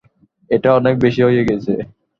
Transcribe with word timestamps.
এটা 0.49 0.69
অনেক 0.79 0.95
বেশি 1.03 1.21
হয়ে 1.27 1.47
গেছে। 1.49 1.73